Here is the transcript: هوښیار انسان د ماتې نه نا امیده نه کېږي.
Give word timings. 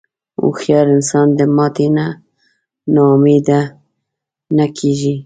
هوښیار 0.41 0.87
انسان 0.95 1.27
د 1.39 1.41
ماتې 1.55 1.87
نه 1.97 2.07
نا 2.93 3.03
امیده 3.15 3.61
نه 4.57 4.65
کېږي. 4.77 5.15